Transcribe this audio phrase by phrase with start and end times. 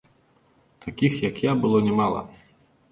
[0.85, 2.27] Такіх, як я, было нямала.